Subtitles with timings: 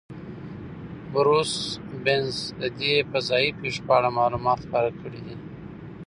[1.11, 1.53] بروس
[2.03, 5.35] بتز د دې فضایي پیښو په اړه معلومات خپاره کړي دي.